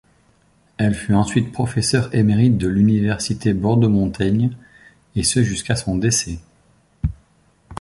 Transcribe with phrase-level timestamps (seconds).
[0.77, 4.57] Elle fut ensuite professeur émérite de l’université Bordeaux Montaigne,
[5.15, 6.39] et ce jusqu'à son décès.